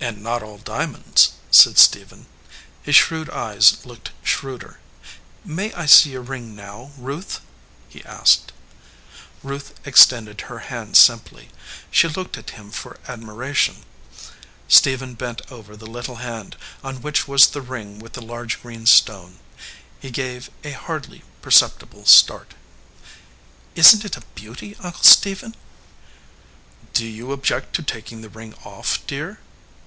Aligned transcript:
"And 0.00 0.24
not 0.24 0.42
all 0.42 0.58
diamonds," 0.58 1.30
said 1.52 1.78
Stephen. 1.78 2.26
His 2.82 2.96
shrewd 2.96 3.30
eyes 3.30 3.86
looked 3.86 4.10
shrewder. 4.24 4.80
"May 5.44 5.72
I 5.72 5.86
see 5.86 6.10
your 6.10 6.20
ring 6.20 6.56
now, 6.56 6.90
Ruth?" 6.98 7.40
he 7.88 8.04
asked. 8.04 8.50
Ruth 9.44 9.72
extended 9.86 10.40
her 10.42 10.58
hand 10.58 10.96
simply. 10.96 11.50
She 11.92 12.08
looked 12.08 12.36
at 12.36 12.50
him 12.50 12.72
for 12.72 12.98
admiration. 13.06 13.84
Stephen 14.66 15.14
bent 15.14 15.42
over 15.50 15.76
the 15.76 15.86
little 15.86 16.16
hand, 16.16 16.56
on 16.82 17.00
which 17.00 17.28
was 17.28 17.46
the 17.46 17.62
ring 17.62 18.00
with 18.00 18.14
the 18.14 18.20
large 18.20 18.60
green 18.62 18.86
stone. 18.86 19.38
He 20.00 20.10
gave 20.10 20.50
a 20.64 20.72
hardly 20.72 21.22
perceptible 21.40 22.04
start. 22.04 22.54
"Isn 23.76 24.00
t 24.00 24.06
it 24.06 24.16
a 24.16 24.22
beauty, 24.34 24.76
Uncle 24.80 25.04
Stephen?" 25.04 25.54
"Do 26.92 27.06
you 27.06 27.30
object 27.30 27.76
to 27.76 27.82
taking 27.84 28.22
the 28.22 28.28
ring 28.28 28.54
off, 28.64 28.98
dear?" 29.06 29.38